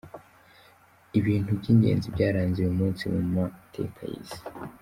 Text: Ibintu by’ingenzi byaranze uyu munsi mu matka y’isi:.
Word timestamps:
Ibintu 1.19 1.49
by’ingenzi 1.59 2.07
byaranze 2.15 2.57
uyu 2.61 2.77
munsi 2.79 3.03
mu 3.13 3.21
matka 3.33 4.03
y’isi:. 4.11 4.41